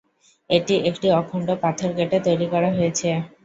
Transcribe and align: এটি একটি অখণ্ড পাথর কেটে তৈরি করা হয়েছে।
এটি 0.49 0.75
একটি 0.89 1.07
অখণ্ড 1.19 1.49
পাথর 1.63 1.89
কেটে 1.97 2.17
তৈরি 2.27 2.47
করা 2.53 2.69
হয়েছে। 2.77 3.09